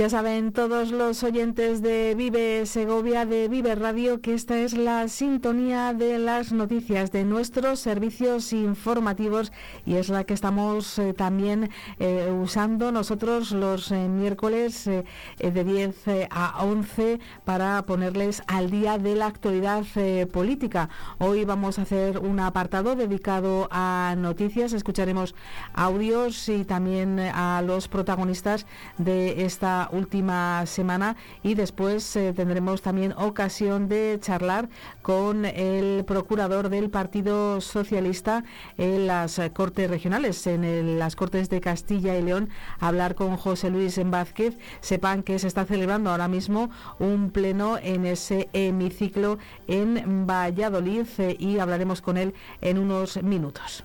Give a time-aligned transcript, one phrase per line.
[0.00, 5.06] Ya saben todos los oyentes de Vive Segovia, de Vive Radio, que esta es la
[5.08, 9.52] sintonía de las noticias de nuestros servicios informativos
[9.84, 11.68] y es la que estamos eh, también
[11.98, 19.16] eh, usando nosotros los eh, miércoles de 10 a 11 para ponerles al día de
[19.16, 19.84] la actualidad
[20.32, 20.88] política.
[21.18, 25.34] Hoy vamos a hacer un apartado dedicado a noticias, escucharemos
[25.74, 28.64] audios y también a los protagonistas
[28.96, 34.68] de esta última semana y después eh, tendremos también ocasión de charlar
[35.02, 38.44] con el procurador del Partido Socialista
[38.78, 44.00] en las Cortes Regionales, en las Cortes de Castilla y León, hablar con José Luis
[44.04, 44.56] Vázquez.
[44.80, 51.36] Sepan que se está celebrando ahora mismo un pleno en ese hemiciclo en Valladolid eh,
[51.38, 53.84] y hablaremos con él en unos minutos.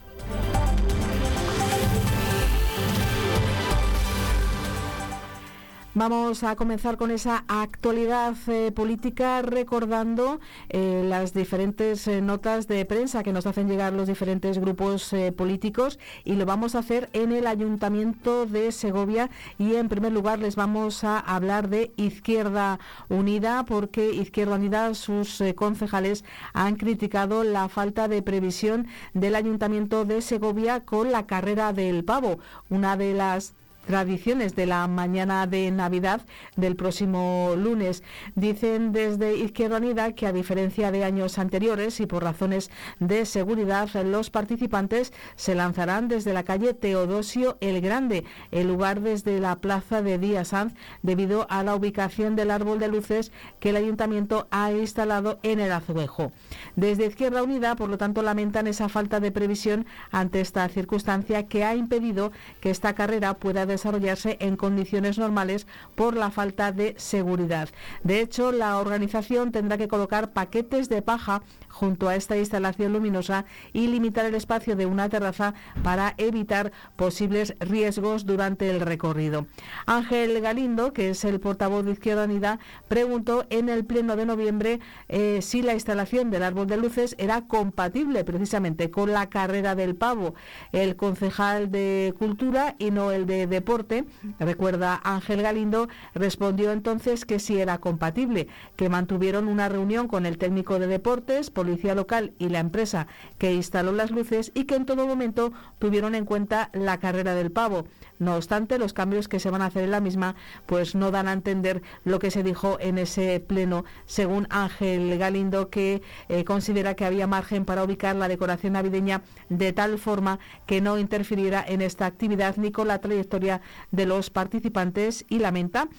[5.98, 12.84] Vamos a comenzar con esa actualidad eh, política recordando eh, las diferentes eh, notas de
[12.84, 17.32] prensa que nos hacen llegar los diferentes grupos políticos y lo vamos a hacer en
[17.32, 19.30] el Ayuntamiento de Segovia.
[19.58, 25.42] Y en primer lugar les vamos a hablar de Izquierda Unida porque Izquierda Unida, sus
[25.56, 32.04] concejales han criticado la falta de previsión del Ayuntamiento de Segovia con la carrera del
[32.04, 33.54] pavo, una de las
[33.86, 36.22] tradiciones de la mañana de Navidad
[36.56, 38.04] del próximo lunes.
[38.36, 43.90] Dicen desde Izquierda Unida que a diferencia de años anteriores y por razones de seguridad,
[44.04, 50.02] los participantes se lanzarán desde la calle Teodosio el Grande, el lugar desde la plaza
[50.02, 54.72] de Díaz Sanz, debido a la ubicación del árbol de luces que el ayuntamiento ha
[54.72, 56.32] instalado en el azulejo.
[56.76, 61.64] Desde Izquierda Unida, por lo tanto, lamentan esa falta de previsión ante esta circunstancia que
[61.64, 62.32] ha impedido
[62.62, 67.70] que esta carrera pueda desarrollarse en condiciones normales por la falta de seguridad.
[68.04, 73.46] De hecho, la organización tendrá que colocar paquetes de paja junto a esta instalación luminosa
[73.74, 75.54] y limitar el espacio de una terraza
[75.84, 79.46] para evitar posibles riesgos durante el recorrido.
[79.86, 84.80] Ángel Galindo, que es el portavoz de Izquierda Unida, preguntó en el pleno de noviembre
[85.10, 89.96] eh, si la instalación del árbol de luces era compatible precisamente con la carrera del
[89.96, 90.34] pavo.
[90.72, 94.06] El concejal de Cultura y no el de Deporte,
[94.40, 100.38] recuerda Ángel Galindo, respondió entonces que sí era compatible, que mantuvieron una reunión con el
[100.38, 103.08] técnico de deportes, policía local y la empresa
[103.40, 107.52] que instaló las luces y que en todo momento tuvieron en cuenta la carrera del
[107.52, 107.88] pavo.
[108.20, 111.28] No obstante, los cambios que se van a hacer en la misma pues no dan
[111.28, 116.96] a entender lo que se dijo en ese pleno, según Ángel Galindo, que eh, considera
[116.96, 121.82] que había margen para ubicar la decoración navideña de tal forma que no interfiriera en
[121.82, 123.62] esta actividad ni con la trayectoria
[123.92, 125.90] de los participantes y lamenta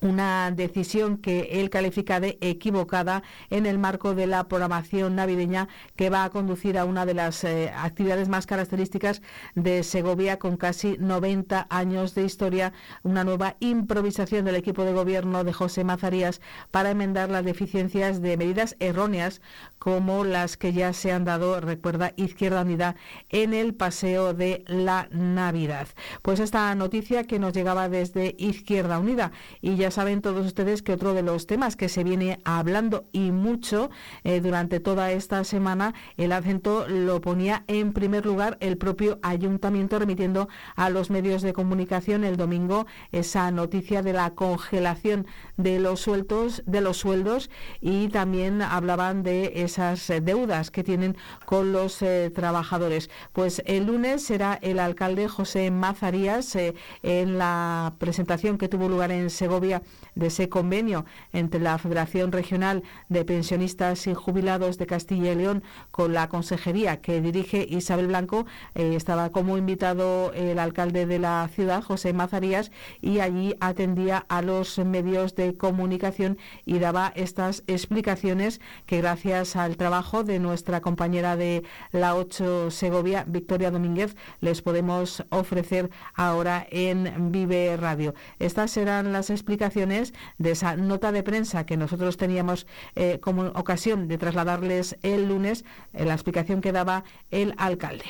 [0.00, 6.10] una decisión que él califica de equivocada en el marco de la programación navideña que
[6.10, 9.22] va a conducir a una de las eh, actividades más características
[9.54, 12.72] de Segovia con casi 90 años de historia,
[13.02, 16.40] una nueva improvisación del equipo de gobierno de José Mazarías
[16.70, 19.40] para enmendar las deficiencias de medidas erróneas
[19.78, 22.96] como las que ya se han dado, recuerda Izquierda Unida,
[23.30, 25.88] en el paseo de la Navidad.
[26.22, 30.92] Pues esta noticia que nos llegaba desde Izquierda Unida y ya saben todos ustedes que
[30.92, 33.90] otro de los temas que se viene hablando y mucho
[34.24, 39.98] eh, durante toda esta semana, el acento lo ponía en primer lugar el propio ayuntamiento
[39.98, 45.26] remitiendo a los medios de comunicación el domingo esa noticia de la congelación
[45.62, 47.50] de los sueldos, de los sueldos
[47.80, 53.10] y también hablaban de esas eh, deudas que tienen con los eh, trabajadores.
[53.32, 56.56] Pues el lunes será el alcalde José Mazarías
[57.02, 59.82] en la presentación que tuvo lugar en Segovia
[60.14, 65.62] de ese convenio entre la Federación Regional de Pensionistas y Jubilados de Castilla y León
[65.90, 68.46] con la consejería que dirige Isabel Blanco.
[68.74, 72.70] Eh, estaba como invitado el alcalde de la ciudad, José Mazarías,
[73.00, 79.76] y allí atendía a los medios de comunicación y daba estas explicaciones que gracias al
[79.76, 81.62] trabajo de nuestra compañera de
[81.92, 88.14] la 8 Segovia, Victoria Domínguez, les podemos ofrecer ahora en Vive Radio.
[88.38, 94.08] Estas serán las explicaciones de esa nota de prensa que nosotros teníamos eh, como ocasión
[94.08, 98.04] de trasladarles el lunes, eh, la explicación que daba el alcalde.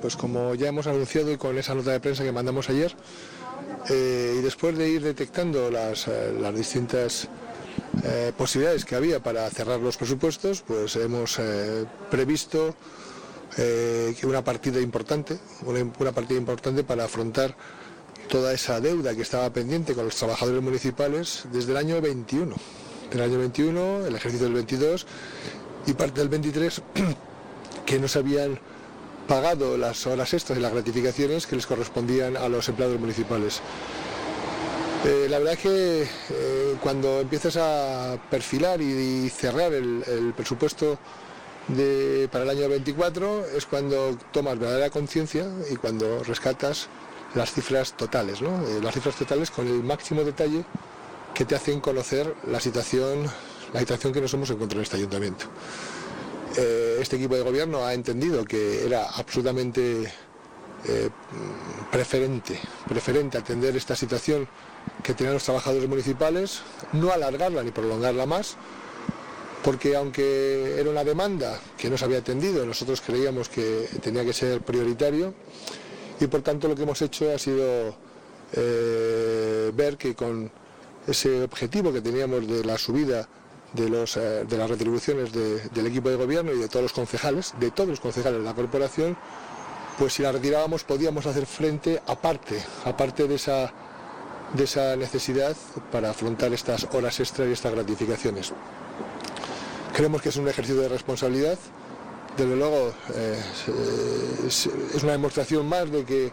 [0.00, 2.96] Pues como ya hemos anunciado y con esa nota de prensa que mandamos ayer,
[3.88, 7.28] y después de ir detectando las, las distintas
[8.36, 11.40] posibilidades que había para cerrar los presupuestos, pues hemos
[12.10, 12.74] previsto
[13.58, 17.56] eh, una partida importante, una, partida importante para afrontar
[18.28, 22.54] toda esa deuda que estaba pendiente con los trabajadores municipales desde el año 21.
[23.10, 25.06] Del año 21, el ejercicio del 22
[25.86, 26.82] y parte del 23
[27.86, 28.58] que no se habían
[29.28, 33.60] pagado las horas extras y las gratificaciones que les correspondían a los empleados municipales.
[35.04, 40.98] Eh, la verdad es que eh, cuando empiezas a perfilar y, cerrar el presupuesto
[42.30, 46.88] para el año 24 es cuando tomas verdadera conciencia y cuando rescatas
[47.34, 50.64] las cifras totales, eh, las cifras totales con el máximo detalle
[51.34, 53.26] que te hacen conocer la situación,
[53.72, 55.46] la situación que nos hemos encontrado en este ayuntamiento.
[56.56, 60.10] Eh, este equipo de gobierno ha entendido que era absolutamente
[60.88, 61.10] eh,
[61.90, 62.58] preferente,
[62.88, 64.48] preferente atender esta situación
[65.02, 66.62] que tenían los trabajadores municipales,
[66.92, 68.56] no alargarla ni prolongarla más,
[69.62, 74.32] porque aunque era una demanda que no se había atendido, nosotros creíamos que tenía que
[74.32, 75.34] ser prioritario
[76.20, 77.94] y por tanto lo que hemos hecho ha sido
[78.52, 80.50] eh, ver que con
[81.06, 83.28] ese objetivo que teníamos de la subida
[83.76, 87.54] de, los, eh, de las retribuciones del equipo de gobierno y de todos los concejales,
[87.60, 89.16] de todos los concejales de la corporación,
[89.98, 93.72] pues si la retirábamos podíamos hacer frente aparte, aparte de esa,
[94.52, 95.56] de esa necesidad
[95.92, 98.52] para afrontar estas horas extras y estas gratificaciones.
[99.94, 101.58] Creemos que es un ejercicio de responsabilidad.
[102.36, 103.40] Desde luego eh,
[104.46, 104.68] es
[105.02, 106.32] una demostración más de que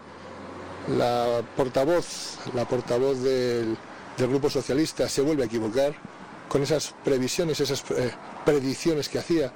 [0.97, 3.77] la portavoz, la portavoz del,
[4.17, 5.95] Grupo Socialista se vuelve a equivocar
[6.53, 8.11] con esas previsiones, esas eh,
[8.45, 9.51] predicciones que hacía,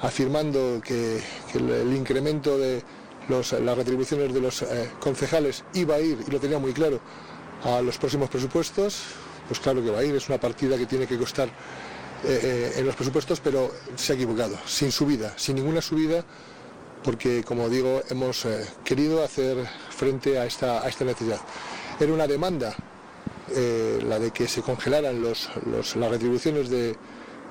[0.00, 1.20] afirmando que,
[1.54, 2.82] el, incremento de
[3.28, 7.00] las retribuciones de los eh, concejales iba a ir, y lo tenía muy claro,
[7.64, 9.02] a los próximos presupuestos.
[9.46, 11.50] Pues claro que va a ir, es una partida que tiene que costar
[12.24, 16.24] eh, en los presupuestos, pero se ha equivocado, sin subida, sin ninguna subida,
[17.04, 18.46] porque como digo, hemos
[18.84, 19.58] querido hacer
[19.90, 21.40] frente a esta, a esta necesidad.
[22.00, 22.74] Era una demanda,
[24.06, 26.96] la de que se congelaran los, las retribuciones de,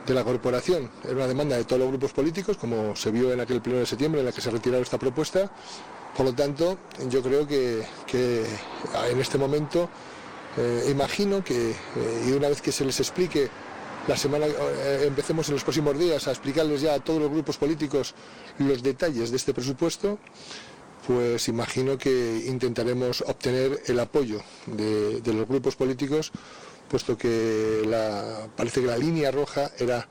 [0.05, 0.89] de la corporación.
[1.03, 3.85] Era una demanda de todos los grupos políticos, como se vio en aquel pleno de
[3.85, 5.51] septiembre en la que se retiraron esta propuesta.
[6.15, 6.77] Por lo tanto,
[7.09, 9.89] yo creo que, en este momento
[10.89, 11.75] imagino que,
[12.25, 13.49] y una vez que se les explique
[14.07, 17.57] la semana eh, empecemos en los próximos días a explicarles ya a todos los grupos
[17.57, 18.15] políticos
[18.57, 20.17] los detalles de este presupuesto,
[21.07, 26.33] pues imagino que intentaremos obtener el apoyo de, los grupos políticos,
[26.89, 27.81] puesto que
[28.57, 30.05] parece que la línea roja era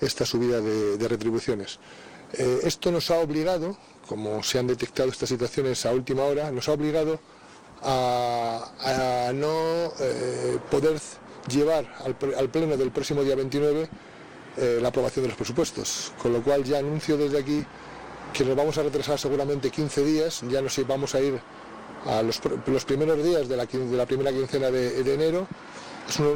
[0.00, 1.78] esta subida de, retribuciones.
[2.32, 3.76] Eh, esto nos ha obligado,
[4.08, 7.20] como se han detectado estas situaciones a última hora, nos ha obligado
[7.82, 10.98] a, no eh, poder
[11.46, 13.88] llevar al, pleno del próximo día 29
[14.56, 16.12] eh, la aprobación de los presupuestos.
[16.22, 17.66] Con lo cual ya anuncio desde aquí
[18.32, 21.40] que nos vamos a retrasar seguramente 15 días, ya nos vamos a ir
[22.06, 22.38] a los,
[22.84, 23.66] primeros días de la,
[24.06, 25.46] primera quincena de, enero.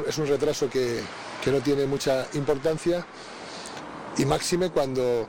[0.07, 1.01] Es un, retraso que,
[1.45, 3.05] no tiene mucha importancia
[4.17, 5.27] y máxime cuando,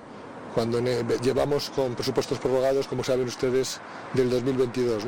[0.55, 0.81] cuando
[1.23, 3.81] llevamos con presupuestos prorrogados, como saben ustedes,
[4.13, 5.05] del 2022.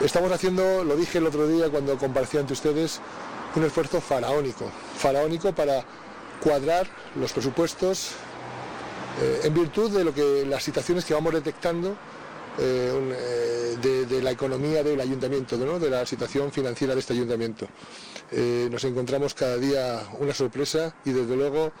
[0.00, 3.00] Estamos haciendo, lo dije el otro día cuando comparecí ante ustedes,
[3.54, 5.84] un esfuerzo faraónico, faraónico para
[6.42, 8.10] cuadrar los presupuestos
[9.20, 11.96] eh, en virtud de lo que las situaciones que vamos detectando
[12.58, 17.68] eh, eh, de, la economía del ayuntamiento, de la situación financiera de este ayuntamiento.
[18.70, 21.72] nos encontramos cada día una sorpresa y desde luego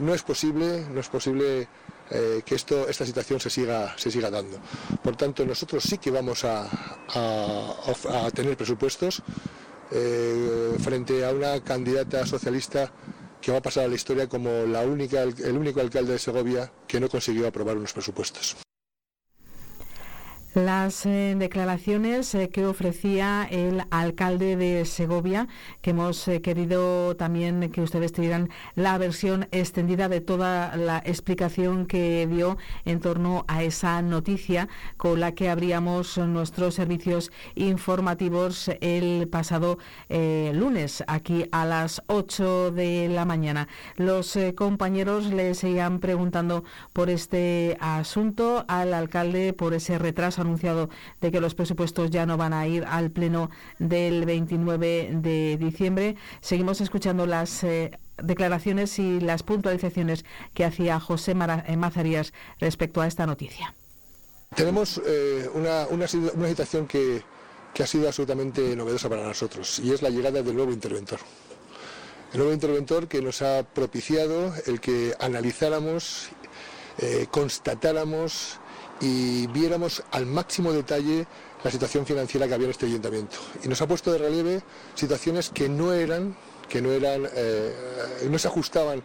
[0.00, 1.68] no es posible, no es posible
[2.08, 4.58] que esto, esta situación se siga, se siga dando.
[5.02, 6.70] Por tanto, nosotros sí que vamos a
[8.34, 9.22] tener presupuestos
[10.80, 12.90] frente a una candidata socialista
[13.46, 16.72] que va a pasar a la historia como la única, el único alcalde de Segovia
[16.88, 18.56] que no consiguió aprobar unos presupuestos.
[20.56, 25.48] Las eh, declaraciones eh, que ofrecía el alcalde de Segovia,
[25.82, 31.84] que hemos eh, querido también que ustedes tuvieran la versión extendida de toda la explicación
[31.84, 39.28] que dio en torno a esa noticia con la que abríamos nuestros servicios informativos el
[39.28, 39.76] pasado
[40.08, 43.68] lunes, aquí a las 8 de la mañana.
[43.96, 50.88] Los compañeros le seguían preguntando por este asunto al alcalde, por ese retraso anunciado
[51.20, 56.16] de que los presupuestos ya no van a ir al pleno del 29 de diciembre.
[56.40, 57.90] Seguimos escuchando las eh,
[58.22, 60.24] declaraciones y las puntualizaciones
[60.54, 63.74] que hacía José eh, Mazarías respecto a esta noticia.
[64.54, 67.22] Tenemos eh, una, situación que,
[67.78, 71.18] ha sido absolutamente novedosa para nosotros y es la llegada del nuevo interventor.
[72.32, 76.28] El nuevo interventor que nos ha propiciado el que analizáramos,
[77.30, 78.58] constatáramos
[79.00, 81.26] y viéramos al máximo detalle
[81.62, 83.36] la situación financiera que había en este ayuntamiento.
[83.62, 84.62] Y nos ha puesto de relieve
[84.94, 86.36] situaciones que no eran,
[86.68, 89.02] que no eran, eh, no se ajustaban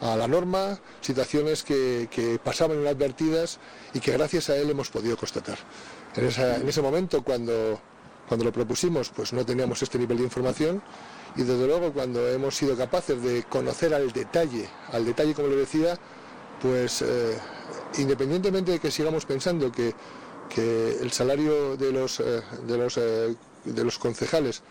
[0.00, 3.58] a la norma, situaciones que, pasaban inadvertidas
[3.92, 5.58] y que gracias a él hemos podido constatar.
[6.16, 7.80] En, en ese momento, cuando,
[8.28, 10.82] cuando lo propusimos, pues no teníamos este nivel de información
[11.36, 15.56] y desde luego cuando hemos sido capaces de conocer al detalle, al detalle como le
[15.56, 15.98] decía,
[16.60, 17.36] pues eh,
[17.98, 19.94] independientemente de que sigamos pensando que,
[20.56, 24.62] el salario de los, eh, de, los, eh, de los concejales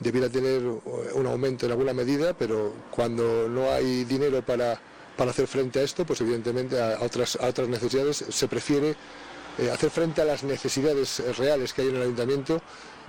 [0.00, 4.80] debiera tener un aumento en alguna medida, pero cuando no hay dinero para,
[5.14, 8.96] para hacer frente a esto, pues evidentemente a otras, a otras necesidades se prefiere
[9.70, 12.62] hacer frente a las necesidades reales que hay en el ayuntamiento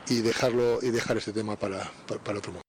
[0.10, 2.67] y dejarlo y dejar este tema para, para otro momento.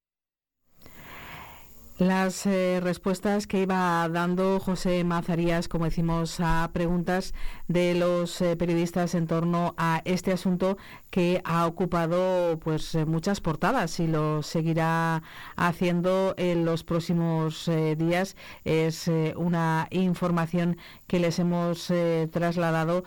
[1.99, 7.35] Las eh, respuestas que iba dando José Mazarías, como decimos, a preguntas
[7.67, 10.79] de los eh, periodistas en torno a este asunto
[11.11, 15.25] que ha ocupado pues eh, muchas portadas y lo seguirá
[15.57, 18.37] haciendo en los próximos días.
[18.65, 20.77] Es una información
[21.09, 21.93] que les hemos
[22.31, 23.03] trasladado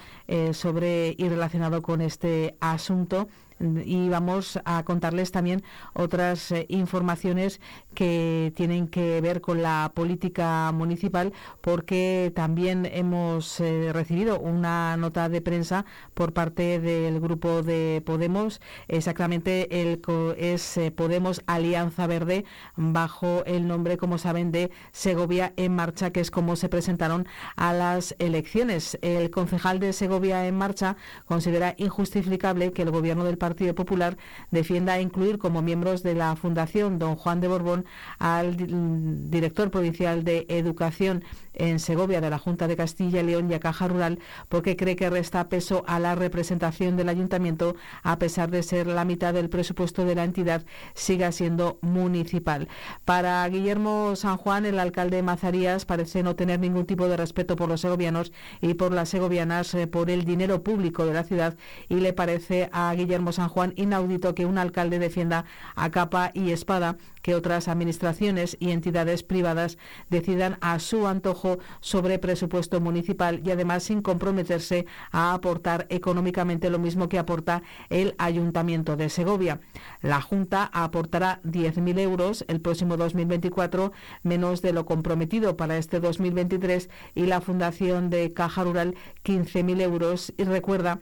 [0.52, 3.30] sobre y relacionado con este asunto
[3.86, 5.64] y vamos a contarles también
[5.94, 7.62] otras eh, informaciones
[7.94, 15.30] que tienen que ver con la política municipal porque también hemos eh, recibido una nota
[15.30, 20.02] de prensa por parte del grupo de Podemos, exactamente el
[20.38, 26.22] es eh, Podemos Alianza Verde bajo el nombre, como saben, de Segovia en Marcha, que
[26.22, 28.98] es como se presentaron a las elecciones.
[29.02, 34.16] El concejal de Segovia en Marcha considera injustificable que el gobierno del Partido Partido Popular
[34.50, 37.86] defienda incluir como miembros de la Fundación Don Juan de Borbón
[38.18, 38.56] al
[39.30, 43.60] director provincial de Educación en Segovia de la Junta de Castilla y León y a
[43.60, 48.64] Caja Rural porque cree que resta peso a la representación del ayuntamiento a pesar de
[48.64, 52.70] ser la mitad del presupuesto de la entidad siga siendo municipal.
[53.04, 57.58] Para Guillermo San Juan, el alcalde de Mazarías parece no tener ningún tipo de respeto
[57.58, 58.32] por los segovianos
[58.62, 61.58] y por las segovianas eh, por el dinero público de la ciudad
[61.90, 65.46] y le parece a Guillermo San Juan inaudito que un alcalde defienda
[65.76, 69.78] a capa y espada que otras administraciones y entidades privadas
[70.10, 76.80] decidan a su antojo sobre presupuesto municipal y además sin comprometerse a aportar económicamente lo
[76.80, 79.60] mismo que aporta el Ayuntamiento de Segovia.
[80.02, 83.92] La Junta aportará 10.000 euros el próximo 2024,
[84.24, 90.34] menos de lo comprometido para este 2023, y la Fundación de Caja Rural 15.000 euros.
[90.38, 91.00] Y recuerda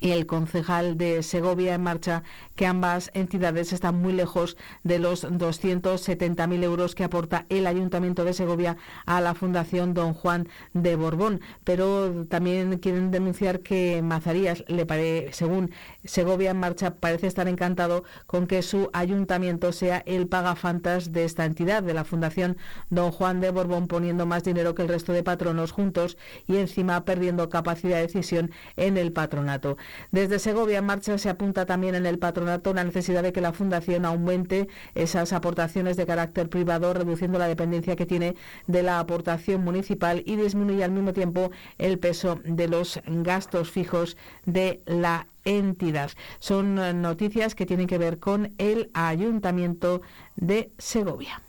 [0.00, 2.22] y el concejal de Segovia en marcha
[2.54, 8.34] que ambas entidades están muy lejos de los 270.000 euros que aporta el Ayuntamiento de
[8.34, 8.76] Segovia
[9.06, 11.40] a la Fundación Don Juan de Borbón.
[11.64, 15.70] Pero también quieren denunciar que Mazarías, le pare, según
[16.04, 21.44] Segovia en marcha, parece estar encantado con que su ayuntamiento sea el pagafantas de esta
[21.44, 22.56] entidad, de la Fundación
[22.90, 27.04] Don Juan de Borbón, poniendo más dinero que el resto de patronos juntos y encima
[27.04, 29.76] perdiendo capacidad de decisión en el patronato.
[30.12, 33.52] Desde Segovia en marcha se apunta también en el patronato la necesidad de que la
[33.52, 39.62] Fundación aumente esas aportaciones de carácter privado, reduciendo la dependencia que tiene de la aportación
[39.62, 46.10] municipal y disminuye al mismo tiempo el peso de los gastos fijos de la entidad.
[46.38, 50.02] Son noticias que tienen que ver con el Ayuntamiento
[50.36, 51.40] de Segovia.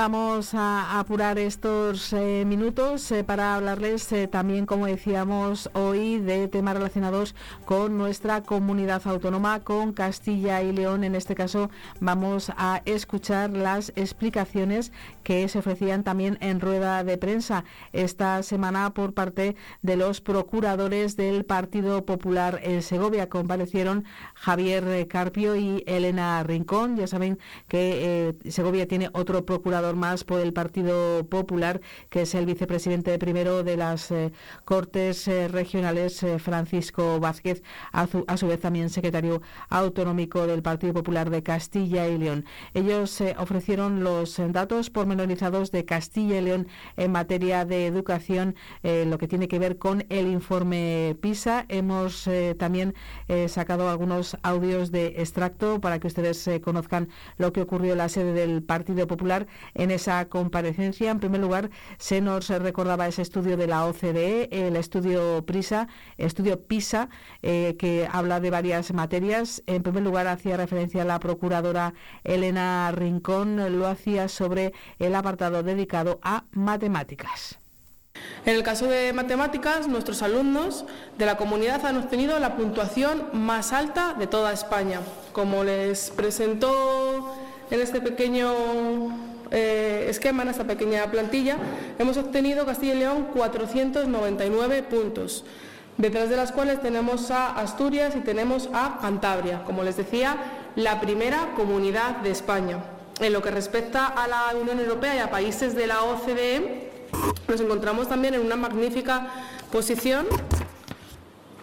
[0.00, 6.48] Vamos a apurar estos eh, minutos eh, para hablarles eh, también, como decíamos hoy, de
[6.48, 7.34] temas relacionados
[7.66, 11.04] con nuestra comunidad autónoma, con Castilla y León.
[11.04, 11.68] En este caso,
[12.00, 14.90] vamos a escuchar las explicaciones
[15.22, 21.18] que se ofrecían también en rueda de prensa esta semana por parte de los procuradores
[21.18, 23.28] del Partido Popular en Segovia.
[23.28, 26.96] Comparecieron Javier Carpio y Elena Rincón.
[26.96, 27.38] Ya saben
[27.68, 33.62] que Segovia tiene otro procurador más por el Partido Popular, que es el vicepresidente primero
[33.62, 34.32] de las eh,
[34.64, 41.30] Cortes eh, Regionales, eh, Francisco Vázquez, a su, vez también secretario autonómico del Partido Popular
[41.30, 42.44] de Castilla y León.
[42.74, 49.28] Ellos ofrecieron los datos pormenorizados de Castilla y León en materia de educación, lo que
[49.28, 51.66] tiene que ver con el informe PISA.
[51.68, 52.28] Hemos
[52.58, 52.94] también
[53.48, 58.32] sacado algunos audios de extracto para que ustedes conozcan lo que ocurrió en la sede
[58.32, 59.46] del Partido Popular
[59.80, 61.10] en esa comparecencia.
[61.10, 65.88] En primer lugar, se nos recordaba ese estudio de la OCDE, el estudio PRISA,
[66.68, 67.08] PISA,
[67.42, 69.62] eh, que habla de varias materias.
[69.66, 71.94] En primer lugar, hacía referencia a la procuradora
[72.24, 77.58] Elena Rincón, lo hacía sobre el apartado dedicado a matemáticas.
[78.44, 80.84] En el caso de matemáticas, nuestros alumnos
[81.16, 85.00] de la comunidad han obtenido la puntuación más alta de toda España.
[85.32, 87.34] Como les presentó
[87.70, 88.52] en este pequeño
[89.50, 91.56] eh, esquema, en esta pequeña plantilla,
[91.98, 95.44] hemos obtenido Castilla y León 499 puntos,
[95.96, 100.36] detrás de las cuales tenemos a Asturias y tenemos a Cantabria, como les decía,
[100.76, 102.78] la primera comunidad de España.
[103.18, 106.90] En lo que respecta a la Unión Europea y a países de la OCDE,
[107.48, 109.28] nos encontramos también en una magnífica
[109.70, 110.26] posición.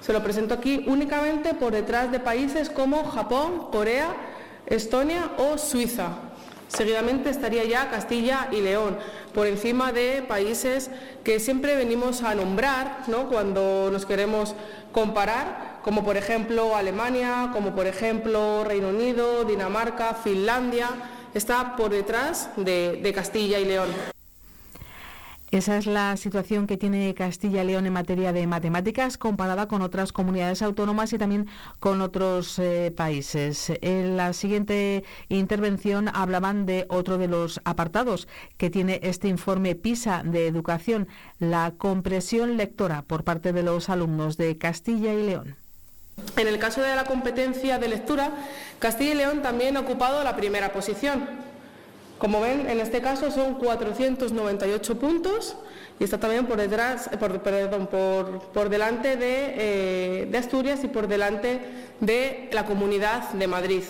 [0.02, 4.16] Se lo presento aquí únicamente por detrás de países como Japón, Corea,
[4.66, 6.27] Estonia o Suiza.
[6.68, 8.98] Seguidamente estaría ya Castilla y León,
[9.34, 10.90] por encima de países
[11.24, 14.54] que siempre venimos a nombrar cuando nos queremos
[14.92, 20.90] comparar, como por ejemplo Alemania, como por ejemplo Reino Unido, Dinamarca, Finlandia,
[21.34, 24.17] está por detrás de Castilla y León.
[25.50, 29.82] Esa es la situación que tiene Castilla y León en materia de matemáticas comparada con
[29.82, 31.48] otras comunidades autónomas y también
[31.80, 33.72] con otros eh, países.
[33.80, 38.28] En la siguiente intervención hablaban de otro de los apartados
[38.58, 41.08] que tiene este informe PISA de educación,
[41.40, 45.56] la compresión lectora por parte de los alumnos de Castilla y León.
[46.36, 48.32] En el caso de la competencia de lectura,
[48.80, 51.48] Castilla y León también ha ocupado la primera posición
[52.18, 55.56] como ven, en este caso son 498 puntos
[56.00, 60.88] y está también por detrás, eh, por, perdón, por, delante de, eh, de, Asturias y
[60.88, 61.60] por delante
[62.00, 63.84] de la Comunidad de Madrid.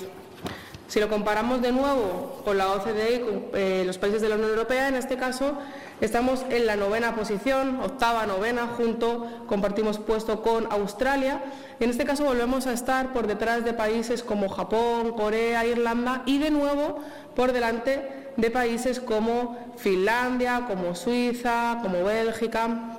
[0.87, 4.35] Si lo comparamos de nuevo con la OCDE y con eh, los países de la
[4.35, 5.57] Unión Europea, en este caso
[5.99, 11.43] estamos en la novena posición, octava, novena, junto, compartimos puesto con Australia.
[11.81, 16.37] En este caso volvemos a estar por detrás de países como Japón, Corea, Irlanda y
[16.37, 16.99] de nuevo
[17.35, 22.97] por delante de países como Finlandia, como Suiza, como Bélgica,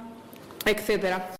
[0.66, 1.37] etcétera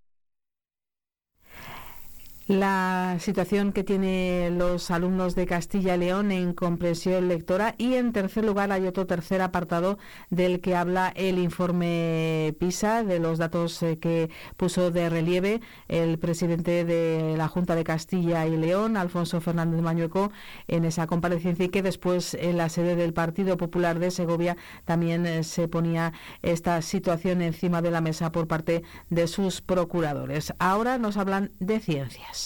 [2.49, 8.11] la situación que tienen los alumnos de Castilla y León en comprensión lectora y en
[8.11, 9.99] tercer lugar hay otro tercer apartado
[10.31, 16.17] del que habla el informe PISA de los datos eh, que puso de relieve el
[16.17, 20.31] presidente de la Junta de Castilla y León, Alfonso Fernández Mañueco,
[20.67, 25.27] en esa comparecencia y que después en la sede del Partido Popular de Segovia también
[25.27, 28.81] eh, se ponía esta situación encima de la mesa por parte
[29.11, 30.51] de sus procuradores.
[30.57, 32.38] Ahora nos hablan de ciencias.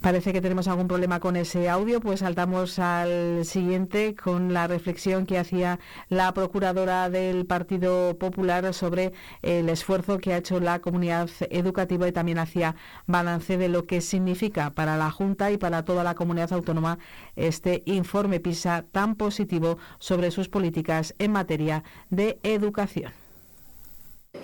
[0.00, 5.26] Parece que tenemos algún problema con ese audio, pues saltamos al siguiente con la reflexión
[5.26, 11.28] que hacía la procuradora del Partido Popular sobre el esfuerzo que ha hecho la comunidad
[11.50, 12.76] educativa y también hacía
[13.08, 17.00] balance de lo que significa para la Junta y para toda la comunidad autónoma
[17.34, 23.27] este informe PISA tan positivo sobre sus políticas en materia de educación.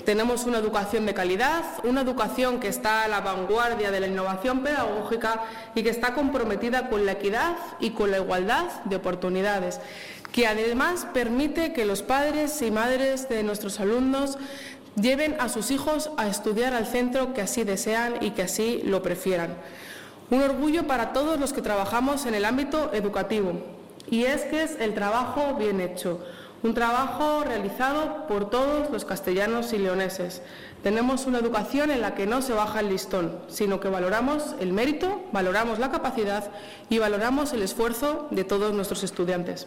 [0.05, 4.63] Tenemos una educación de calidad, una educación que está a la vanguardia de la innovación
[4.63, 5.45] pedagógica
[5.75, 9.81] y que está comprometida con la equidad y con la igualdad de oportunidades,
[10.33, 14.39] que además permite que los padres y madres de nuestros alumnos
[14.97, 19.03] lleven a sus hijos a estudiar al centro que así desean y que así lo
[19.03, 19.55] prefieran.
[20.31, 23.61] Un orgullo para todos los que trabajamos en el ámbito educativo
[24.11, 26.21] y es que es el trabajo bien hecho
[26.65, 30.41] un trabajo realizado por todos los castellanos y leoneses.
[30.83, 34.73] Tenemos una educación en la que no se baja el listón, sino que valoramos el
[34.73, 36.51] mérito, valoramos la capacidad
[36.89, 39.67] y valoramos el esfuerzo de todos nuestros estudiantes.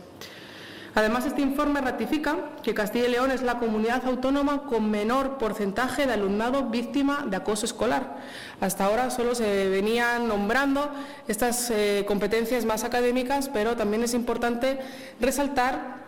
[0.95, 6.07] Además, este informe ratifica que Castilla y León es la comunidad autónoma con menor porcentaje
[6.07, 8.17] de alumnado víctima de acoso escolar.
[8.60, 10.89] Hasta ahora solo se venían nombrando
[11.27, 14.79] estas eh, competencias más académicas, pero también es importante
[15.19, 16.07] resaltar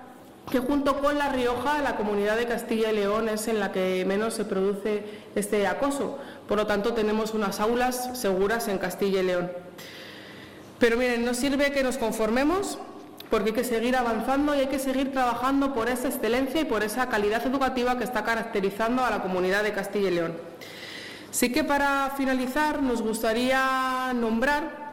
[0.49, 4.03] que junto con La Rioja, la comunidad de Castilla y León es en la que
[4.05, 5.03] menos se produce
[5.35, 6.17] este acoso.
[6.47, 9.51] Por lo tanto, tenemos unas aulas seguras en Castilla y León.
[10.79, 12.79] Pero miren, no sirve que nos conformemos
[13.29, 16.83] porque hay que seguir avanzando y hay que seguir trabajando por esa excelencia y por
[16.83, 20.33] esa calidad educativa que está caracterizando a la comunidad de Castilla y León.
[21.29, 24.88] Sí que para finalizar nos gustaría nombrar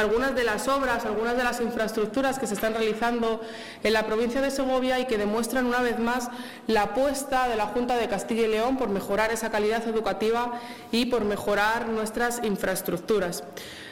[0.00, 3.40] algunas de las obras, algunas de las infraestructuras que se están realizando
[3.82, 6.28] en la provincia de Segovia y que demuestran una vez más
[6.66, 10.52] la apuesta de la Junta de Castilla y León por mejorar esa calidad educativa
[10.90, 13.44] y por mejorar nuestras infraestructuras.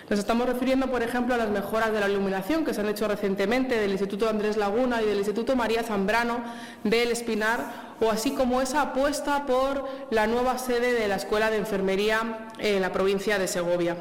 [0.09, 3.07] Nos estamos refiriendo, por ejemplo, a las mejoras de la iluminación que se han hecho
[3.07, 6.43] recientemente del Instituto Andrés Laguna y del Instituto María Zambrano
[6.83, 11.59] del Espinar, o así como esa apuesta por la nueva sede de la Escuela de
[11.59, 13.97] Enfermería en la provincia de Segovia.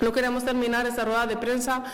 [0.00, 1.84] No queremos terminar esta rueda de prensa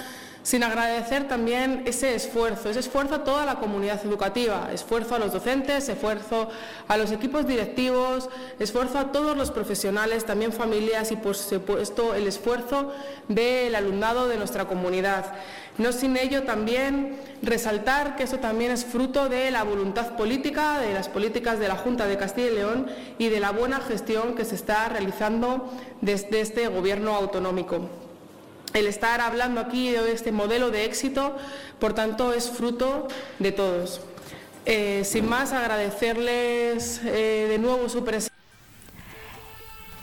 [0.46, 5.32] sin agradecer también ese esfuerzo, ese esfuerzo a toda la comunidad educativa, esfuerzo a los
[5.32, 6.48] docentes, esfuerzo
[6.86, 8.30] a los equipos directivos,
[8.60, 12.92] esfuerzo a todos los profesionales, también familias y por supuesto el esfuerzo
[13.26, 15.34] del alumnado de nuestra comunidad.
[15.78, 20.94] No sin ello también resaltar que eso también es fruto de la voluntad política, de
[20.94, 22.86] las políticas de la Junta de Castilla y León
[23.18, 28.05] y de la buena gestión que se está realizando desde este Gobierno autonómico.
[28.76, 31.34] El estar hablando aquí de este modelo de éxito,
[31.78, 33.08] por tanto, es fruto
[33.38, 34.02] de todos.
[34.66, 38.35] Eh, sin más, agradecerles eh, de nuevo su presencia.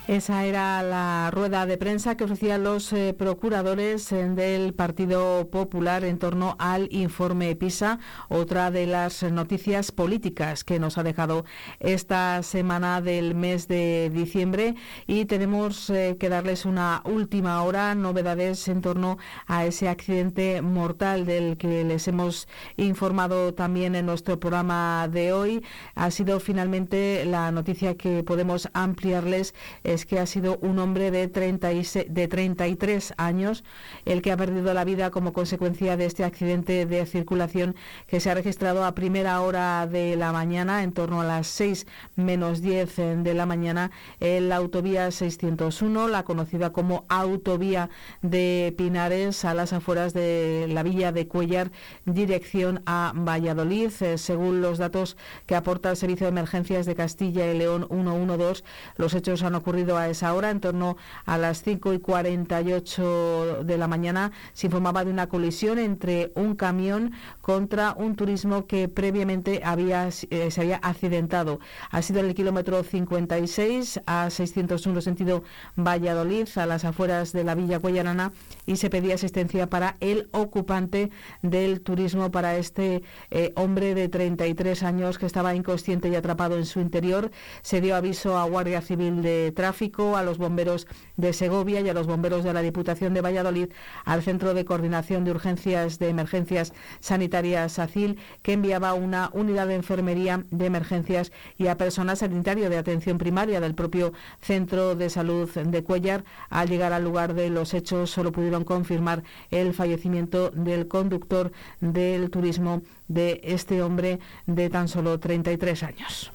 [0.06, 6.04] Esa era la rueda de prensa que ofrecían los eh, procuradores eh, del Partido Popular
[6.04, 11.46] en torno al informe PISA, otra de las noticias políticas que nos ha dejado
[11.80, 14.74] esta semana del mes de diciembre
[15.06, 21.24] y tenemos eh, que darles una última hora, novedades en torno a ese accidente mortal
[21.24, 25.64] del que les hemos informado también en nuestro programa de hoy.
[25.94, 29.54] Ha sido finalmente la noticia que podemos ampliarles
[29.94, 33.64] es que ha sido un hombre de, 36, de 33 años
[34.04, 37.74] el que ha perdido la vida como consecuencia de este accidente de circulación
[38.06, 41.86] que se ha registrado a primera hora de la mañana, en torno a las 6
[42.16, 47.90] menos 10 de la mañana, en la autovía 601, la conocida como autovía
[48.22, 51.70] de Pinares, a las afueras de la villa de Cuellar,
[52.04, 53.90] dirección a Valladolid.
[54.00, 58.64] Eh, según los datos que aporta el Servicio de Emergencias de Castilla y León 112,
[58.96, 63.78] los hechos han ocurrido a esa hora, en torno a las 5 y 48 de
[63.78, 69.60] la mañana, se informaba de una colisión entre un camión contra un turismo que previamente
[69.64, 71.60] había, eh, se había accidentado.
[71.90, 75.44] Ha sido en el kilómetro 56 a 601 sentido
[75.76, 78.32] Valladolid, a las afueras de la Villa Cuellarana,
[78.66, 81.10] y se pedía asistencia para el ocupante
[81.42, 86.66] del turismo, para este eh, hombre de 33 años que estaba inconsciente y atrapado en
[86.66, 87.30] su interior.
[87.62, 91.94] Se dio aviso a Guardia Civil de Tráfico a los bomberos de Segovia y a
[91.94, 93.68] los bomberos de la Diputación de Valladolid,
[94.04, 99.74] al Centro de Coordinación de Urgencias de Emergencias Sanitarias ACIL, que enviaba una unidad de
[99.74, 105.50] enfermería de emergencias y a personal sanitario de atención primaria del propio Centro de Salud
[105.50, 106.24] de Cuellar.
[106.50, 112.30] Al llegar al lugar de los hechos, solo pudieron confirmar el fallecimiento del conductor del
[112.30, 116.32] turismo de este hombre de tan solo 33 años.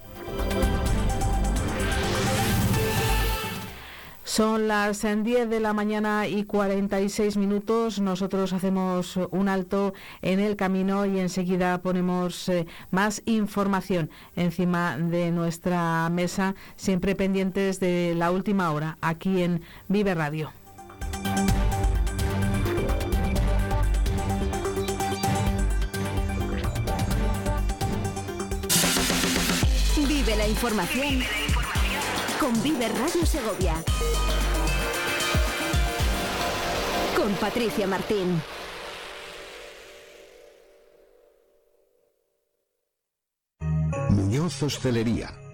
[4.30, 7.98] Son las 10 de la mañana y 46 minutos.
[7.98, 15.32] Nosotros hacemos un alto en el camino y enseguida ponemos eh, más información encima de
[15.32, 20.52] nuestra mesa, siempre pendientes de la última hora, aquí en Vive Radio.
[30.50, 31.22] Información
[32.40, 33.74] con Vive Radio Segovia.
[37.16, 38.42] Con Patricia Martín.
[44.10, 45.32] Muñoz Hostelería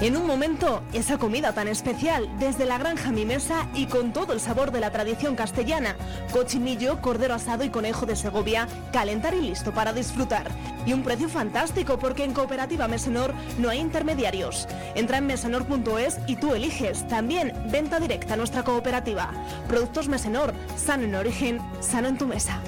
[0.00, 4.32] En un momento, esa comida tan especial, desde la granja Mi Mesa y con todo
[4.32, 5.96] el sabor de la tradición castellana.
[6.32, 10.50] Cochinillo, cordero asado y conejo de Segovia, calentar y listo para disfrutar.
[10.84, 14.66] Y un precio fantástico porque en Cooperativa Mesenor no hay intermediarios.
[14.96, 17.06] Entra en mesenor.es y tú eliges.
[17.06, 19.30] También venta directa a nuestra cooperativa.
[19.68, 22.60] Productos Mesenor, sano en origen, sano en tu mesa.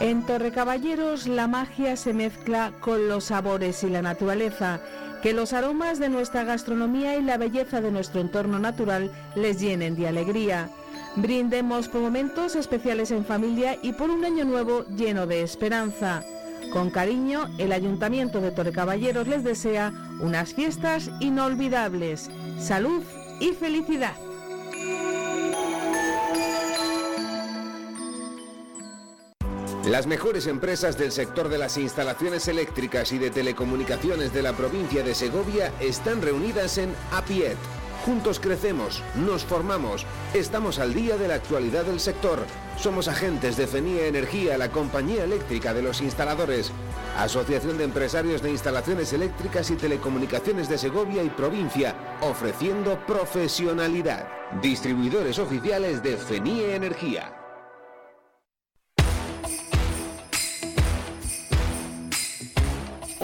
[0.00, 4.80] En Torrecaballeros la magia se mezcla con los sabores y la naturaleza.
[5.22, 9.96] Que los aromas de nuestra gastronomía y la belleza de nuestro entorno natural les llenen
[9.96, 10.68] de alegría.
[11.16, 16.22] Brindemos por momentos especiales en familia y por un año nuevo lleno de esperanza.
[16.74, 23.02] Con cariño, el Ayuntamiento de Torrecaballeros les desea unas fiestas inolvidables, salud
[23.40, 24.25] y felicidad.
[29.86, 35.04] Las mejores empresas del sector de las instalaciones eléctricas y de telecomunicaciones de la provincia
[35.04, 37.56] de Segovia están reunidas en APIET.
[38.04, 42.40] Juntos crecemos, nos formamos, estamos al día de la actualidad del sector.
[42.76, 46.72] Somos agentes de FENIA Energía, la compañía eléctrica de los instaladores.
[47.16, 54.26] Asociación de Empresarios de Instalaciones Eléctricas y Telecomunicaciones de Segovia y provincia, ofreciendo profesionalidad.
[54.60, 57.45] Distribuidores oficiales de FENIE Energía.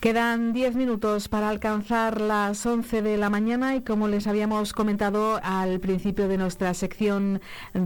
[0.00, 5.40] Quedan 10 minutos para alcanzar las 11 de la mañana y como les habíamos comentado
[5.42, 7.40] al principio de nuestra sección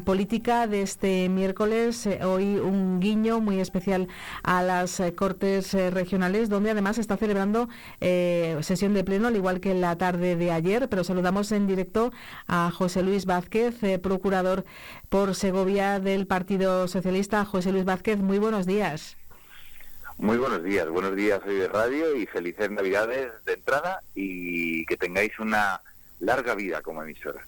[0.04, 4.08] política de este miércoles, eh, hoy un guiño muy especial
[4.42, 9.60] a las eh, Cortes eh, Regionales, donde además está celebrando sesión de pleno, al igual
[9.60, 12.12] que la tarde de ayer, pero saludamos en directo
[12.46, 14.66] a José Luis Vázquez, procurador
[15.08, 17.46] por Segovia del Partido Socialista.
[17.46, 19.16] José Luis Vázquez, muy buenos días.
[20.22, 24.96] Muy buenos días, buenos días hoy de radio y felices Navidades de entrada y que
[24.96, 25.80] tengáis una
[26.20, 27.44] larga vida como emisora.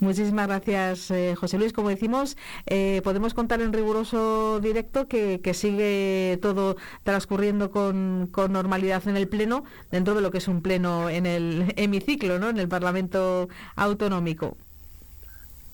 [0.00, 1.74] Muchísimas gracias, eh, José Luis.
[1.74, 9.06] Como decimos, eh, podemos contar en riguroso directo que, sigue todo transcurriendo con, con, normalidad
[9.06, 12.48] en el Pleno, dentro de lo que es un Pleno en el hemiciclo, ¿no?
[12.48, 14.56] en el Parlamento Autonómico.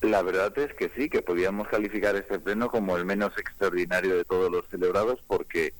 [0.01, 4.25] La verdad es que sí, que podíamos calificar este Pleno como el menos extraordinario de
[4.25, 5.73] todos los celebrados porque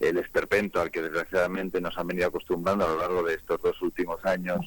[0.00, 3.80] el esperpento al que desgraciadamente nos han venido acostumbrando a lo largo de estos dos
[3.82, 4.66] últimos años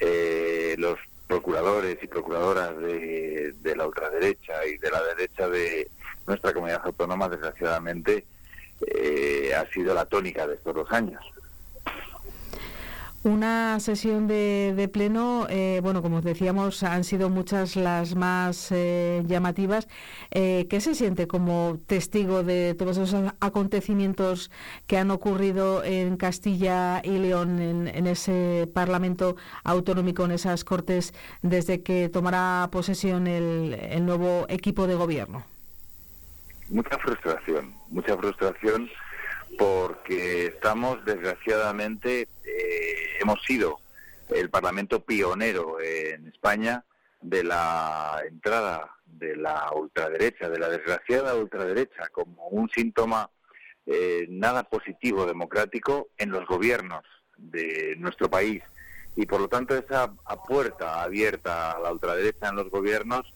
[0.00, 5.88] eh, los procuradores y procuradoras de, la ultraderecha y de la derecha de
[6.26, 8.24] nuestra comunidad autónoma, desgraciadamente,
[8.86, 11.24] eh, ha sido la tónica de estos dos años.
[13.24, 19.86] Una sesión de, pleno, eh, bueno, como decíamos, han sido muchas las más eh, llamativas.
[20.32, 24.50] Eh, ¿Qué se siente como testigo de todos esos acontecimientos
[24.88, 31.80] que han ocurrido en Castilla y León, en, ese Parlamento autonómico, en esas Cortes, desde
[31.84, 35.44] que tomará posesión el, el nuevo equipo de gobierno?
[36.70, 38.90] Mucha frustración, mucha frustración
[39.58, 43.78] porque estamos desgraciadamente eh, hemos sido
[44.30, 46.84] el Parlamento pionero en España
[47.20, 53.30] de la entrada de la ultraderecha, de la desgraciada ultraderecha, como un síntoma
[53.86, 57.04] eh, nada positivo democrático en los gobiernos
[57.36, 58.62] de nuestro país.
[59.16, 60.12] Y por lo tanto esa
[60.48, 63.32] puerta abierta a la ultraderecha en los gobiernos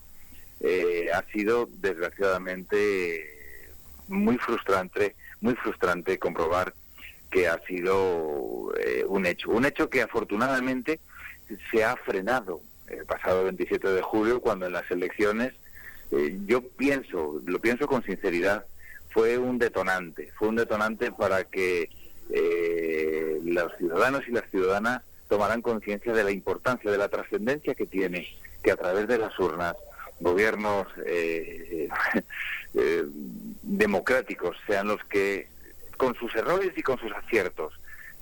[0.61, 3.77] eh, ha sido desgraciadamente
[4.09, 5.15] muy frustrante
[5.47, 6.75] muy frustrante comprobar
[7.31, 9.51] que ha sido eh, un hecho.
[9.51, 10.99] Un hecho que afortunadamente
[11.71, 15.53] se ha frenado el pasado 27 de julio cuando en las elecciones,
[16.11, 18.67] eh, yo pienso, lo pienso con sinceridad,
[19.11, 21.91] fue un detonante, fue un detonante para que
[22.31, 27.87] eh, los ciudadanos y las ciudadanas tomaran conciencia de la importancia, de la trascendencia que
[27.87, 28.27] tiene
[28.65, 29.77] que a través de las urnas
[30.21, 31.89] gobiernos eh,
[32.75, 33.05] eh,
[33.63, 35.49] democráticos sean los que,
[35.97, 37.75] con sus errores y con sus aciertos,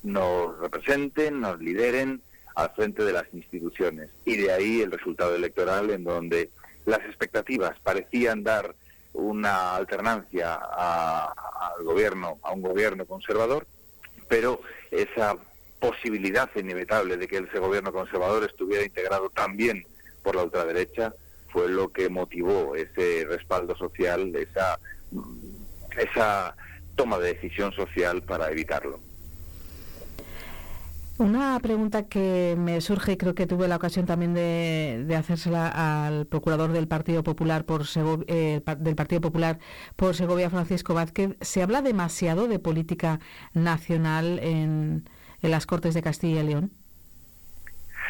[0.03, 2.21] nos representen, nos lideren
[2.55, 4.11] al frente de las instituciones.
[4.25, 6.51] Y de ahí el resultado electoral en donde
[6.85, 8.75] las expectativas parecían dar
[9.13, 13.67] una alternancia al gobierno, a un gobierno conservador,
[14.29, 15.37] pero esa
[15.79, 19.87] posibilidad inevitable de que ese gobierno conservador estuviera integrado también
[20.23, 21.15] por la ultraderecha
[21.55, 24.77] fue lo que motivó ese respaldo social, esa,
[25.97, 26.57] esa
[26.97, 28.99] toma de decisión social para evitarlo.
[31.17, 35.69] Una pregunta que me surge y creo que tuve la ocasión también de, hacérsela
[36.07, 37.83] al procurador del Partido Popular por
[38.27, 39.61] eh, del Partido Popular
[39.95, 41.37] por Segovia, Francisco Vázquez.
[41.41, 43.21] Se habla demasiado de política
[43.53, 45.09] nacional en,
[45.41, 46.73] en las Cortes de Castilla y León.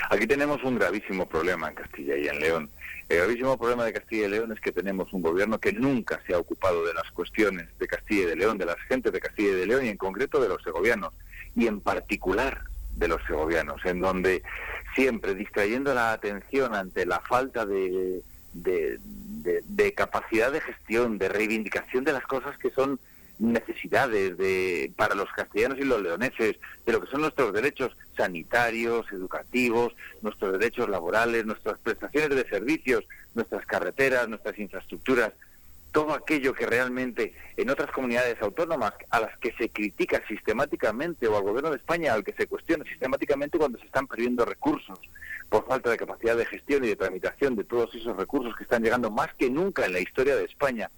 [0.09, 2.71] Aquí tenemos un gravísimo problema en Castilla y en León.
[3.09, 6.35] El gravísimo problema de Castilla y León es que tenemos un gobierno que nunca se
[6.35, 9.51] ha ocupado de las cuestiones de Castilla y de León, de las gentes de Castilla
[9.51, 11.13] y de León y en concreto de los segovianos.
[11.55, 12.63] Y en particular
[12.97, 14.43] de los segovianos, en donde
[14.95, 18.23] siempre distrayendo la atención ante la falta de,
[18.55, 22.99] de, capacidad de gestión, de reivindicación de las cosas que son
[23.39, 29.11] necesidades de, para los castellanos y los leoneses, de lo que son nuestros derechos sanitarios,
[29.13, 35.33] educativos, nuestros derechos laborales, nuestras prestaciones de servicios, nuestras carreteras, nuestras infraestructuras
[35.95, 41.37] todo aquello que realmente en otras comunidades autónomas a las que se critica sistemáticamente o
[41.37, 44.99] al gobierno de España al que se cuestiona sistemáticamente cuando se están perdiendo recursos
[45.49, 48.83] por falta de capacidad de gestión y de tramitación de todos esos recursos que están
[48.83, 50.91] llegando más que nunca en la historia de España.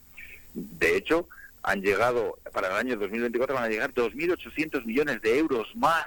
[0.55, 1.29] De hecho,
[1.67, 6.07] han llegado, para el año 2024 van a llegar 2.800 millones de euros más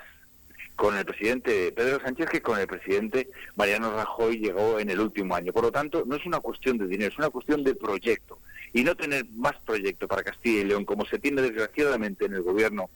[0.77, 5.35] con el presidente Pedro Sánchez que con el presidente Mariano Rajoy llegó en el último
[5.35, 5.51] año.
[5.51, 8.39] Por lo tanto, no es una cuestión de dinero, es una cuestión de proyecto.
[8.71, 12.41] Y no tener más proyecto para Castilla y León, como se tiene desgraciadamente en el
[12.41, 12.89] gobierno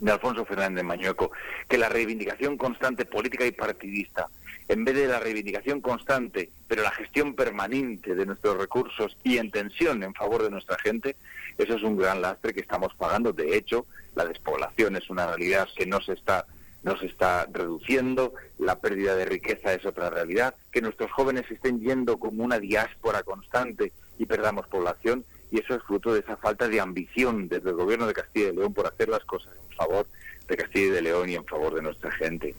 [0.00, 1.30] de Alfonso Fernández Mañueco,
[1.68, 4.28] que la reivindicación constante política y partidista,
[4.68, 9.50] en vez de la reivindicación constante, pero la gestión permanente de nuestros recursos y en
[9.50, 11.16] tensión en favor de nuestra gente,
[11.62, 13.32] eso es un gran lastre que estamos pagando.
[13.32, 16.46] De hecho, la despoblación es una realidad que no se está
[16.82, 21.80] no se está reduciendo, la pérdida de riqueza es otra realidad, que nuestros jóvenes estén
[21.80, 26.68] yendo como una diáspora constante y perdamos población, y eso es fruto de esa falta
[26.68, 30.06] de ambición desde el gobierno de Castilla y León por hacer las cosas en favor
[30.48, 32.54] de Castilla y de León y en favor de nuestra gente.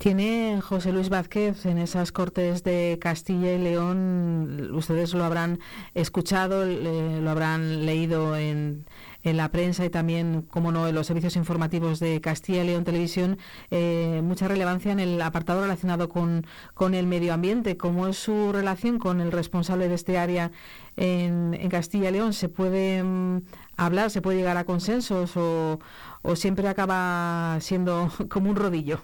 [0.00, 5.60] Tiene José Luis Vázquez en esas Cortes de Castilla y León, ustedes lo habrán
[5.92, 8.86] escuchado, lo habrán leído en,
[9.24, 12.84] en la prensa y también, como no, en los servicios informativos de Castilla y León
[12.84, 13.36] Televisión,
[13.70, 16.46] eh, mucha relevancia en el apartado relacionado con,
[16.94, 17.76] el medio ambiente.
[17.76, 20.50] ¿Cómo es su relación con el responsable de este área
[20.96, 22.32] en, en Castilla y León?
[22.32, 23.42] ¿Se puede mm,
[23.76, 25.78] hablar, se puede llegar a consensos o
[26.36, 29.02] siempre acaba siendo como un rodillo?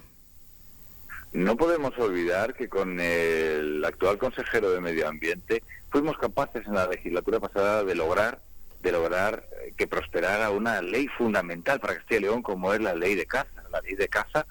[1.33, 6.87] No podemos olvidar que con el actual consejero de Medio Ambiente fuimos capaces en la
[6.87, 8.39] legislatura pasada de lograr
[8.81, 12.93] de lograr eh, que prosperara una ley fundamental para Castilla y León como es la
[12.93, 13.63] ley de caza.
[13.71, 14.45] La ley de caza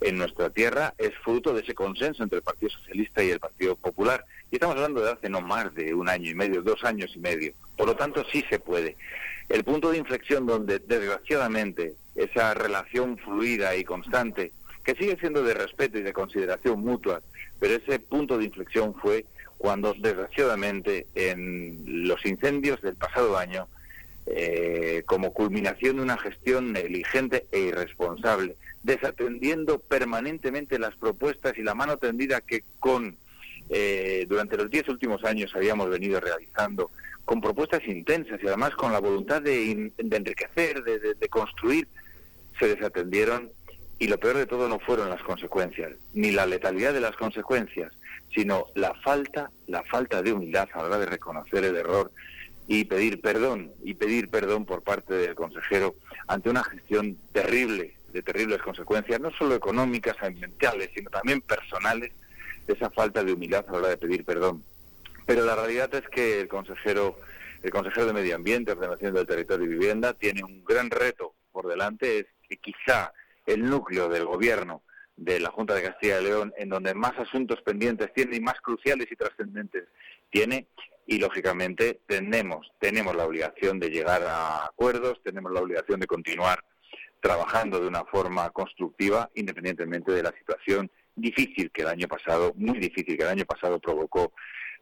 [0.00, 3.76] en nuestra tierra es fruto de ese consenso entre el Partido Socialista y el Partido
[3.76, 4.24] Popular.
[4.50, 7.18] Y estamos hablando de hace no más de un año y medio, dos años y
[7.20, 7.52] medio.
[7.76, 8.96] Por lo tanto, sí se puede.
[9.48, 14.52] El punto de inflexión donde, desgraciadamente, esa relación fluida y constante,
[14.84, 17.22] que sigue siendo de respeto y de consideración mutua,
[17.58, 19.26] pero ese punto de inflexión fue
[19.58, 23.68] cuando desgraciadamente en los incendios del pasado año,
[24.26, 31.74] eh, como culminación de una gestión negligente e irresponsable, desatendiendo permanentemente las propuestas y la
[31.74, 33.16] mano tendida que con
[33.68, 36.90] eh, durante los diez últimos años habíamos venido realizando,
[37.26, 41.86] con propuestas intensas y además con la voluntad de, enriquecer, de construir,
[42.58, 43.50] se desatendieron
[44.00, 47.92] y lo peor de todo no fueron las consecuencias, ni la letalidad de las consecuencias,
[48.34, 52.10] sino la falta, la falta de humildad a la hora de reconocer el error
[52.66, 58.22] y pedir perdón, y pedir perdón por parte del consejero ante una gestión terrible, de
[58.22, 62.10] terribles consecuencias, no solo económicas y mentales, sino también personales,
[62.66, 64.64] esa falta de humildad a la hora de pedir perdón.
[65.26, 67.20] Pero la realidad es que el consejero,
[67.62, 71.66] el consejero de Medio Ambiente, Ordenación del Territorio y Vivienda, tiene un gran reto por
[71.66, 73.12] delante, es que quizá
[73.52, 74.82] el núcleo del gobierno
[75.16, 78.60] de la Junta de Castilla y León, en donde más asuntos pendientes tiene y más
[78.60, 79.84] cruciales y trascendentes
[80.30, 80.68] tiene,
[81.06, 86.64] y lógicamente tenemos, tenemos la obligación de llegar a acuerdos, tenemos la obligación de continuar
[87.20, 92.78] trabajando de una forma constructiva, independientemente de la situación difícil que el año pasado, muy
[92.78, 94.32] difícil que el año pasado provocó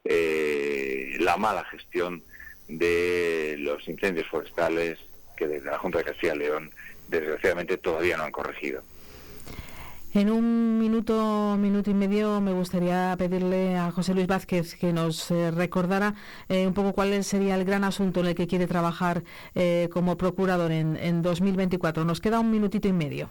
[0.05, 2.23] eh, la mala gestión
[2.67, 4.99] de los incendios forestales
[5.39, 6.71] que desde la Junta de Castilla y León
[7.07, 8.83] desgraciadamente todavía no han corregido.
[10.13, 15.29] En un minuto, minuto y medio, me gustaría pedirle a José Luis Vázquez que nos
[15.31, 16.15] eh, recordara
[16.49, 19.23] eh, un poco cuál sería el gran asunto en el que quiere trabajar
[19.53, 22.05] eh, como procurador en, en 2024.
[22.05, 23.29] Nos queda un minutito y medio.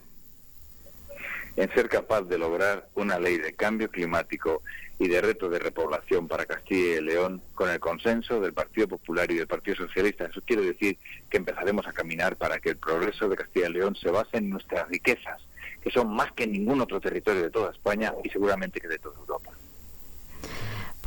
[1.56, 4.62] en ser capaz de lograr una ley de cambio climático
[4.98, 9.30] y de reto de repoblación para Castilla y León con el consenso del Partido Popular
[9.30, 10.26] y del Partido Socialista.
[10.26, 10.98] Eso quiere decir
[11.30, 14.50] que empezaremos a caminar para que el progreso de Castilla y León se base en
[14.50, 15.40] nuestras riquezas,
[15.82, 18.98] que son más que en ningún otro territorio de toda España y seguramente que de
[18.98, 19.52] toda Europa.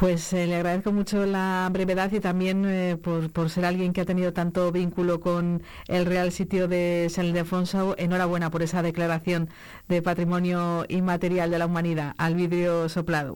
[0.01, 4.05] Pues eh, le agradezco mucho la brevedad y también eh, por, ser alguien que ha
[4.05, 7.93] tenido tanto vínculo con el Real Sitio de San Ildefonso.
[7.99, 9.49] Enhorabuena por esa declaración
[9.89, 13.35] de Patrimonio Inmaterial de la Humanidad al vidrio soplado.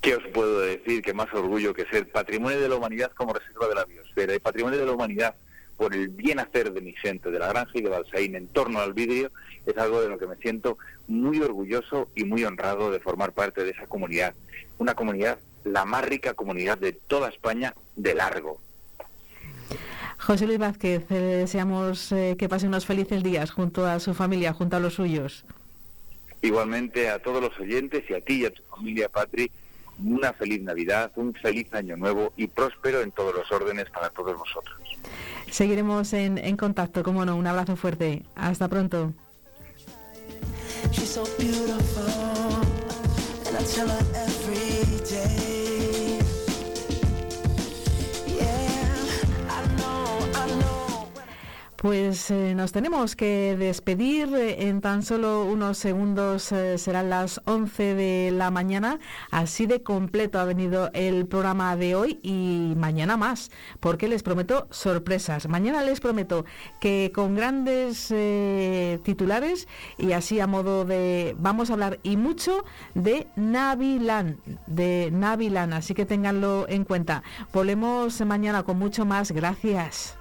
[0.00, 1.02] ¿Qué os puedo decir?
[1.02, 4.38] Que más orgullo que ser Patrimonio de la Humanidad como reserva de la biosfera y
[4.38, 5.34] Patrimonio de la Humanidad
[5.76, 8.80] por el bien hacer de mi gente, de la granja y de Balsaín en torno
[8.80, 9.30] al vidrio,
[9.64, 10.76] es algo de lo que me siento
[11.08, 14.34] muy orgulloso y muy honrado de formar parte de esa comunidad.
[14.78, 18.60] Una comunidad, la más rica comunidad de toda España, de largo.
[20.18, 24.52] José Luis Vázquez, eh, deseamos eh, que pase unos felices días junto a su familia,
[24.52, 25.46] junto a los suyos.
[26.42, 29.50] Igualmente a todos los oyentes y a ti y a tu familia, Patri,
[30.04, 34.36] una feliz Navidad, un feliz año nuevo y próspero en todos los órdenes para todos
[34.36, 34.78] vosotros.
[35.50, 38.22] Seguiremos en, en contacto, como no, un abrazo fuerte.
[38.34, 39.12] Hasta pronto.
[51.80, 54.28] Pues eh, nos tenemos que despedir.
[54.34, 58.98] En tan solo unos segundos eh, serán las 11 de la mañana.
[59.30, 63.50] Así de completo ha venido el programa de hoy y mañana más,
[63.80, 65.48] porque les prometo sorpresas.
[65.48, 66.44] Mañana les prometo
[66.82, 69.66] que con grandes eh, titulares
[69.96, 71.34] y así a modo de...
[71.38, 72.62] Vamos a hablar y mucho
[72.94, 77.22] de Navilan, de Navilan, así que ténganlo en cuenta.
[77.54, 79.32] Volvemos mañana con mucho más.
[79.32, 80.18] Gracias.